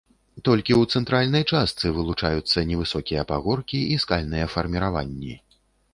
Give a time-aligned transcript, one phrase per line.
[0.47, 5.35] Толькі ў цэнтральнай частцы вылучаюцца невысокія пагоркі і скальныя фарміраванні.